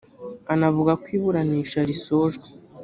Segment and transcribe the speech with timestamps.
[0.53, 2.45] anavuga ko iburanisha risojwe.